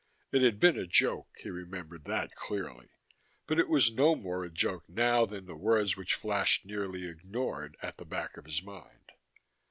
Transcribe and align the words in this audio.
It 0.31 0.41
had 0.41 0.59
been 0.59 0.79
a 0.79 0.87
joke, 0.87 1.29
he 1.37 1.51
remembered 1.51 2.05
that 2.05 2.33
clearly, 2.33 2.89
but 3.45 3.59
it 3.59 3.69
was 3.69 3.91
no 3.91 4.15
more 4.15 4.43
a 4.43 4.49
joke 4.49 4.89
now 4.89 5.27
than 5.27 5.45
the 5.45 5.55
words 5.55 5.95
which 5.95 6.15
flashed 6.15 6.65
nearly 6.65 7.07
ignored 7.07 7.77
at 7.83 7.97
the 7.97 8.05
back 8.05 8.35
of 8.35 8.45
his 8.45 8.63
mind. 8.63 9.11